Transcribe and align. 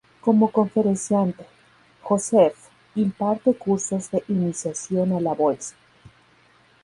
Como 0.19 0.51
conferenciante, 0.51 1.45
Josef 2.01 2.57
imparte 2.95 3.53
cursos 3.53 4.09
de 4.09 4.23
iniciación 4.29 5.11
a 5.13 5.19
la 5.21 5.35
bolsa. 5.35 5.75